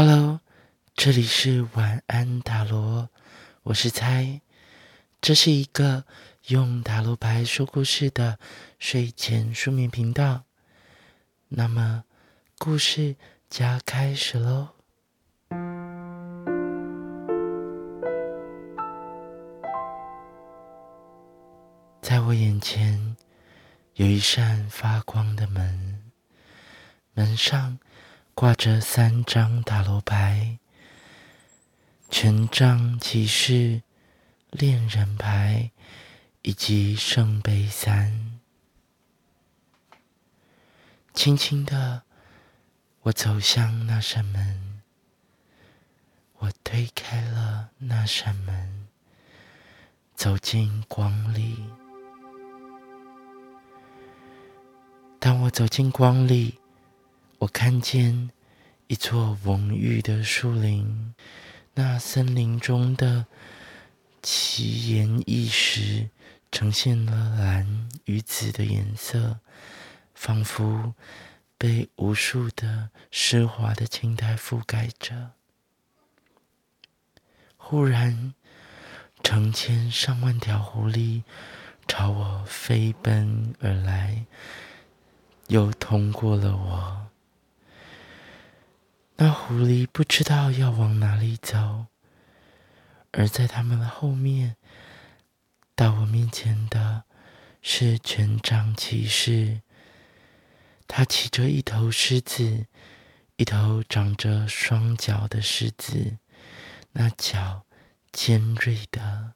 [0.00, 0.38] Hello，
[0.94, 3.08] 这里是晚安塔罗，
[3.64, 4.40] 我是猜，
[5.20, 6.04] 这是一个
[6.46, 8.38] 用塔罗牌说故事的
[8.78, 10.44] 睡前书眠频道。
[11.48, 12.04] 那么，
[12.58, 13.16] 故事
[13.50, 14.68] 就要开始喽。
[22.00, 23.16] 在我眼前
[23.94, 26.12] 有一扇发光的门，
[27.14, 27.80] 门上。
[28.38, 30.60] 挂着三张塔罗牌：
[32.08, 33.82] 权杖骑士、
[34.50, 35.72] 恋人牌
[36.42, 38.38] 以及圣杯三。
[41.12, 42.04] 轻轻的，
[43.00, 44.82] 我走向那扇门，
[46.36, 48.86] 我推开了那扇门，
[50.14, 51.64] 走进光里。
[55.18, 56.60] 当我走进光里。
[57.38, 58.30] 我看见
[58.88, 61.14] 一座蓊郁的树林，
[61.74, 63.26] 那森林中的
[64.20, 66.10] 奇岩异石
[66.50, 69.38] 呈现了蓝与紫的颜色，
[70.16, 70.94] 仿佛
[71.56, 75.30] 被无数的湿滑的青苔覆盖着。
[77.56, 78.34] 忽然，
[79.22, 81.22] 成千上万条狐狸
[81.86, 84.26] 朝我飞奔而来，
[85.46, 87.04] 又通过了我。
[89.20, 91.86] 那狐狸不知道要往哪里走，
[93.10, 94.54] 而在他们的后面，
[95.74, 97.02] 到我面前的
[97.60, 99.62] 是权杖骑士。
[100.86, 102.66] 他骑着一头狮子，
[103.34, 106.18] 一头长着双脚的狮子，
[106.92, 107.66] 那脚
[108.12, 109.32] 尖锐的，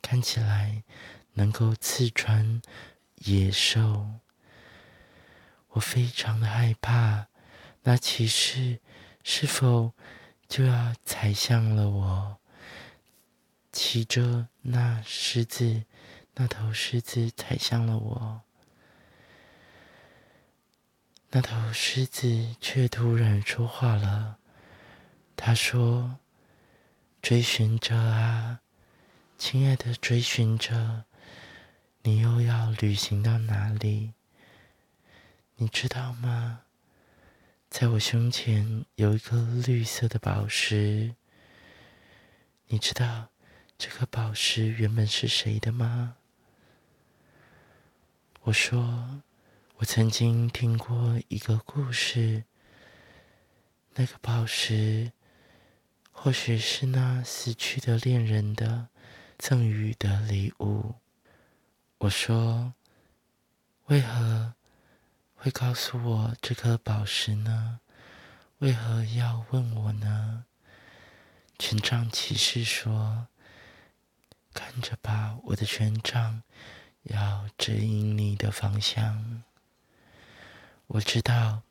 [0.00, 0.84] 看起来
[1.32, 2.62] 能够刺穿
[3.16, 4.20] 野兽。
[5.70, 7.26] 我非常的害怕。
[7.82, 8.80] 那骑士
[9.24, 9.92] 是否
[10.48, 12.38] 就要踩向了我？
[13.72, 15.84] 骑着那狮子，
[16.34, 18.42] 那头狮子踩向了我。
[21.30, 24.38] 那头狮子却突然说话了。
[25.34, 26.18] 他说
[27.22, 28.60] ：“追寻者啊，
[29.38, 31.04] 亲爱的追寻者，
[32.02, 34.12] 你又要旅行到哪里？
[35.56, 36.60] 你知道吗？”
[37.72, 41.14] 在我胸前有一颗绿色的宝石，
[42.66, 43.30] 你知道
[43.78, 46.18] 这颗宝石原本是谁的吗？
[48.42, 49.22] 我说，
[49.76, 52.44] 我曾经听过一个故事，
[53.94, 55.10] 那个宝石
[56.10, 58.88] 或许是那死去的恋人的
[59.38, 60.96] 赠予的礼物。
[61.96, 62.74] 我说，
[63.86, 64.52] 为何？
[65.42, 67.80] 会告诉我这颗宝石呢？
[68.58, 70.44] 为何要问我呢？
[71.58, 73.26] 权杖骑士说
[74.54, 76.44] ：“看着吧，我的权杖
[77.02, 79.42] 要指引你的方向。
[80.86, 81.62] 我知道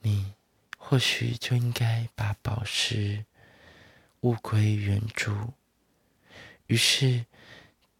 [0.00, 0.34] 你
[0.76, 3.24] 或许就应该把宝石
[4.22, 5.52] 物归原主。”
[6.66, 7.26] 于是，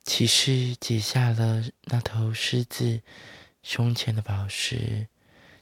[0.03, 3.03] 骑士解下了那头狮子。
[3.67, 5.09] 胸前的宝石，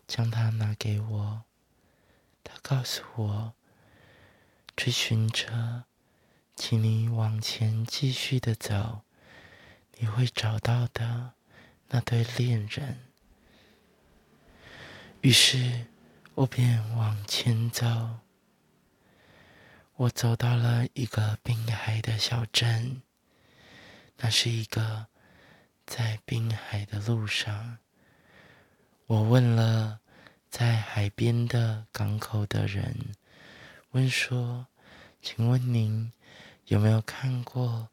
[0.08, 1.44] 将它拿给我。
[2.42, 3.54] 他告诉我
[4.74, 5.84] ：“追寻者，
[6.56, 9.04] 请你往前继续的走，
[9.98, 11.34] 你会找到的
[11.90, 13.04] 那对恋人。”
[15.22, 15.86] 于是，
[16.34, 18.18] 我便往前走。
[19.94, 23.02] 我走到了一个滨海的小镇，
[24.16, 25.06] 那是一个
[25.86, 27.78] 在滨海的路上。
[29.12, 30.00] 我问了
[30.48, 33.14] 在海边的港口的人，
[33.90, 34.66] 问说
[35.20, 36.10] ：“请问您
[36.68, 37.90] 有没有看过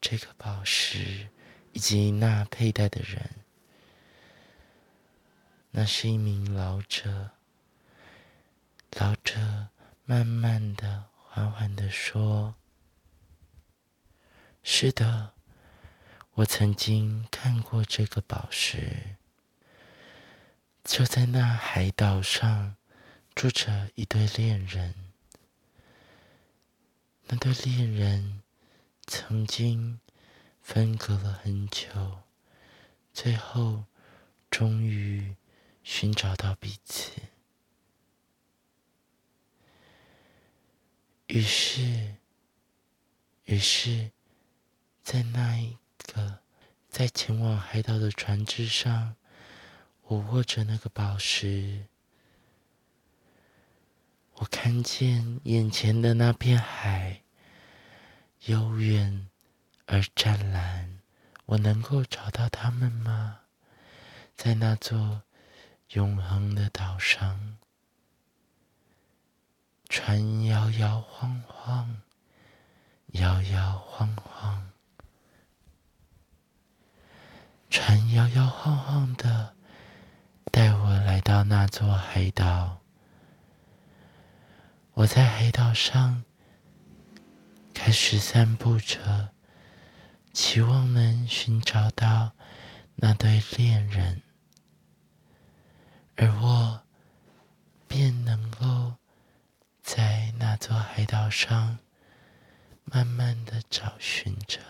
[0.00, 1.28] 这个宝石
[1.72, 3.44] 以及那佩戴的人？”
[5.72, 7.32] 那是一名老者。
[8.92, 9.68] 老者
[10.06, 12.54] 慢慢的、缓缓的说
[14.64, 15.34] ：“是的，
[16.32, 19.16] 我曾经看过这个宝石。”
[20.84, 22.76] 就在那海岛上，
[23.34, 24.94] 住着一对恋人。
[27.28, 28.42] 那对恋人
[29.06, 30.00] 曾经
[30.60, 32.22] 分隔了很久，
[33.14, 33.84] 最后
[34.50, 35.36] 终于
[35.84, 37.12] 寻找到彼此。
[41.28, 42.16] 于是，
[43.44, 44.10] 于是，
[45.02, 45.78] 在那一
[46.12, 46.40] 个
[46.90, 49.14] 在前往海岛的船只上。
[50.06, 51.86] 我握着那个宝石，
[54.34, 57.22] 我看见眼前的那片海，
[58.46, 59.28] 悠远
[59.86, 60.98] 而湛蓝。
[61.46, 63.40] 我能够找到他们吗？
[64.36, 65.22] 在那座
[65.90, 67.58] 永恒的岛上，
[69.88, 72.02] 船摇摇晃晃，
[73.08, 74.70] 摇摇晃晃，
[77.68, 79.54] 船摇摇晃晃的
[80.52, 82.82] 带我来到那座海岛。
[84.92, 86.24] 我在海岛上
[87.72, 89.30] 开始散步着，
[90.34, 92.32] 期望能寻找到
[92.96, 94.20] 那对恋人，
[96.16, 96.82] 而我
[97.88, 98.96] 便能够
[99.80, 101.78] 在那座海岛上
[102.84, 104.60] 慢慢的找寻着。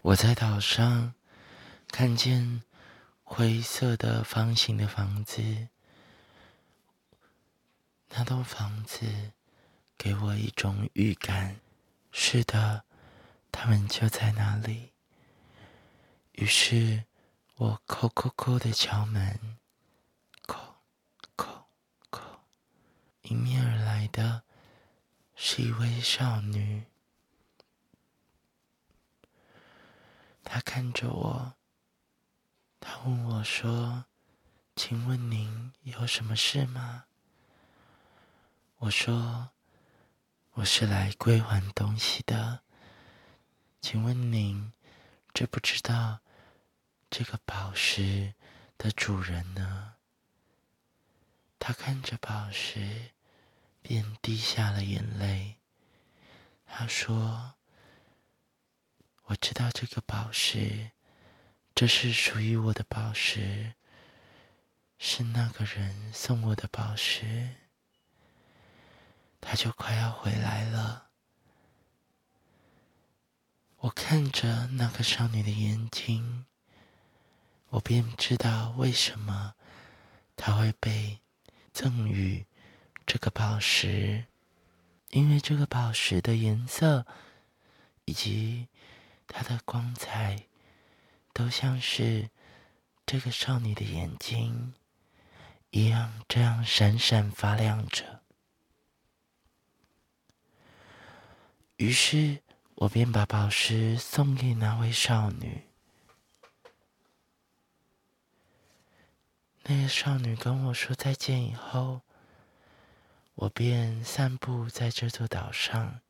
[0.00, 1.12] 我在岛上
[1.88, 2.62] 看见
[3.36, 5.66] 灰色的方形的房子。
[8.10, 9.32] 那栋房子
[9.98, 11.60] 给我一种预感，
[12.12, 12.84] 是的，
[13.50, 14.92] 他们就在那里。
[16.34, 17.06] 于是，
[17.56, 19.58] 我叩叩叩的敲门，
[20.46, 20.56] 叩
[21.36, 21.64] 叩
[22.12, 22.20] 叩。
[23.22, 24.44] 迎面而来的
[25.34, 26.84] 是一位少女，
[30.44, 31.54] 她看着我，
[32.86, 34.04] 他问我说
[34.76, 37.06] ：“请问您有什么事吗？”
[38.76, 39.52] 我说
[40.52, 42.60] ：“我是来归还东西的，
[43.80, 44.70] 请问您
[45.32, 46.20] 知不知道
[47.08, 48.34] 这个宝石
[48.76, 49.94] 的主人呢？”
[51.58, 53.12] 他看着宝石，
[53.80, 55.56] 便滴下了眼泪。
[56.66, 57.54] 他说
[59.24, 60.90] ：“我知道这个宝石，
[61.74, 63.74] 这是属于我的宝石，
[64.98, 67.56] 是那个人送我的宝石。”
[69.46, 71.08] 他就快要回来了。
[73.80, 76.46] 我看着那个少女的眼睛，
[77.70, 79.54] 我便知道为什么
[80.36, 81.20] 她会被
[81.72, 82.46] 赠予
[83.04, 84.24] 这个宝石，
[85.10, 87.04] 因为这个宝石的颜色
[88.06, 88.68] 以及
[89.26, 90.46] 它的光彩，
[91.34, 92.30] 都像是
[93.04, 94.72] 这个少女的眼睛
[95.70, 98.22] 一样，这样闪闪发亮着。
[101.76, 102.40] 于是
[102.76, 105.66] 我便把宝石送给那位少女。
[109.64, 112.02] 那个少女跟我说再见以后，
[113.34, 116.00] 我便散步在这座岛上，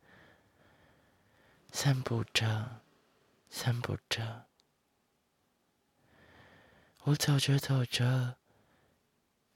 [1.73, 2.83] 散步着，
[3.49, 4.45] 散步着。
[7.07, 8.37] 我走着走着，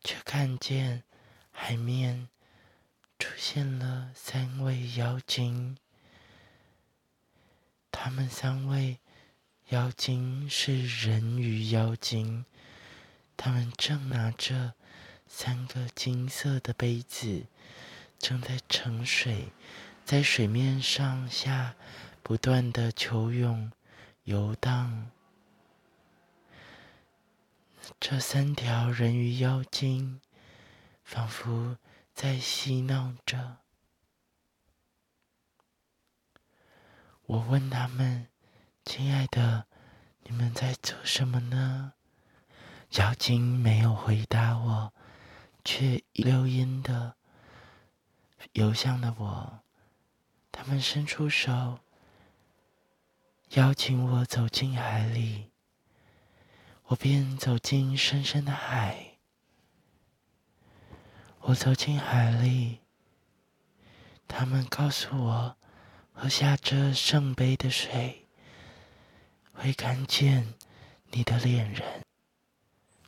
[0.04, 1.04] 却看见
[1.50, 2.28] 海面
[3.18, 5.78] 出现了三位妖精。
[7.90, 8.98] 他们三位
[9.70, 12.44] 妖精是人鱼妖精，
[13.34, 14.74] 他们正拿着
[15.26, 17.46] 三个金色的杯子，
[18.18, 19.52] 正在盛水，
[20.04, 21.74] 在水面上下
[22.22, 23.72] 不断的游泳、
[24.24, 25.10] 游荡。
[27.98, 30.20] 这三条人鱼妖精
[31.02, 31.78] 仿佛
[32.12, 33.58] 在嬉闹着。
[37.24, 38.28] 我问他们
[38.84, 39.66] ：“亲爱的，
[40.24, 41.94] 你们在做什么呢？”
[42.92, 44.94] 妖精没有回答我，
[45.64, 47.16] 却一溜烟的
[48.52, 49.60] 游向了我。
[50.50, 51.80] 他们伸出手，
[53.50, 55.50] 邀请我走进海里。
[56.88, 59.18] 我便走进深深的海。
[61.40, 62.80] 我走进海里，
[64.26, 65.56] 他们告诉我。
[66.20, 68.26] 喝下这圣杯的水，
[69.52, 70.54] 会看见
[71.12, 72.04] 你的恋人。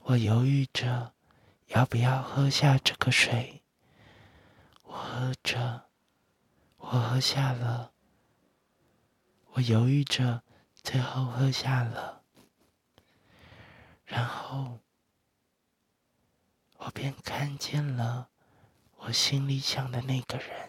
[0.02, 1.12] 我犹豫着
[1.66, 3.64] 要不要喝下这个水。
[4.84, 5.86] 我喝着，
[6.76, 7.90] 我喝下了。
[9.54, 10.44] 我犹豫着，
[10.80, 12.19] 最后喝下了。
[14.10, 14.80] 然后，
[16.78, 18.28] 我便看见了
[18.96, 20.68] 我心里想的那个人。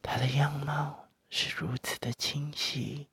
[0.00, 3.10] 他的样貌是如此的清晰，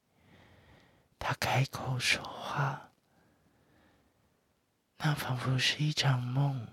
[1.19, 2.91] 他开口说话，
[4.99, 6.65] 那仿佛是一场梦，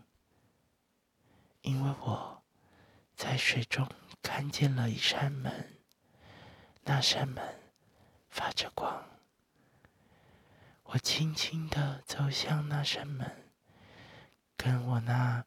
[1.62, 2.44] 因为我
[3.16, 3.88] 在水中
[4.22, 5.80] 看见了一扇门，
[6.84, 7.60] 那扇门
[8.28, 9.04] 发着光，
[10.92, 13.44] 我轻轻的走向那扇门，
[14.56, 15.44] 跟我那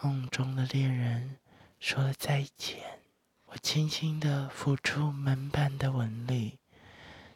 [0.00, 1.38] 梦中的恋人
[1.78, 2.98] 说了再见。
[3.44, 6.58] 我轻轻地抚触门板的纹理，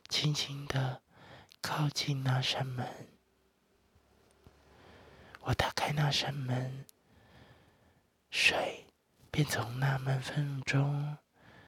[0.08, 1.00] 轻轻地
[1.60, 2.88] 靠近那扇门。
[5.42, 6.84] 我打开那扇门，
[8.30, 8.84] 水
[9.30, 11.16] 便从那门缝中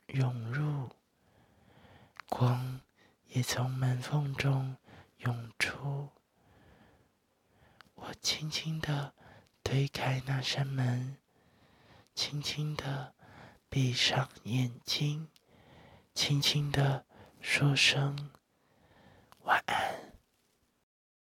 [0.09, 0.91] 涌入，
[2.29, 2.81] 光
[3.29, 4.77] 也从门缝中
[5.19, 6.11] 涌出。
[7.95, 9.15] 我轻轻地
[9.63, 11.19] 推开那扇门，
[12.15, 13.15] 轻轻地。
[13.69, 15.29] 闭上眼睛，
[16.15, 17.05] 轻轻的
[17.41, 18.31] 说声
[19.43, 19.76] 晚安。